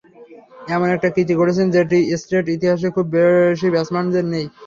এমন 0.67 0.87
একটা 0.95 1.09
কীর্তি 1.15 1.33
গড়েছেন, 1.39 1.67
যেটি 1.75 1.97
টেস্ট 2.09 2.31
ইতিহাসে 2.49 2.87
খুব 2.95 3.05
বেশি 3.15 3.67
ব্যাটসম্যানের 3.73 4.25
নেই। 4.33 4.45